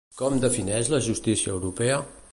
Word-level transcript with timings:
Com 0.21 0.37
defineix 0.45 0.89
la 0.95 1.03
justícia 1.09 1.55
europea? 1.57 2.05